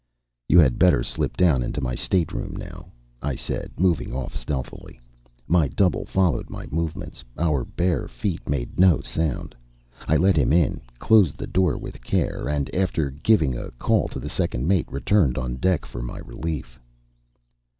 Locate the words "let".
10.17-10.37